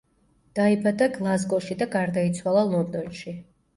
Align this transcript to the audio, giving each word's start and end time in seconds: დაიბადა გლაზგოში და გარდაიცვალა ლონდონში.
დაიბადა 0.59 1.09
გლაზგოში 1.19 1.77
და 1.83 1.89
გარდაიცვალა 1.97 2.65
ლონდონში. 2.73 3.37